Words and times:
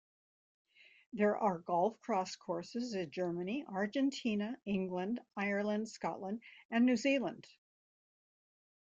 There 1.13 1.37
are 1.37 1.59
GolfCross 1.61 2.39
courses 2.39 2.95
in 2.95 3.11
Germany, 3.11 3.63
Argentina, 3.67 4.57
England, 4.65 5.19
Ireland, 5.37 5.89
Scotland 5.89 6.41
and 6.71 6.87
New 6.87 6.97
Zealand. 6.97 7.45